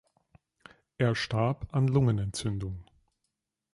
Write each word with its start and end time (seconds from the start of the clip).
Er 0.97 1.13
starb 1.13 1.67
an 1.75 1.87
Lungenentzündung. 1.87 2.83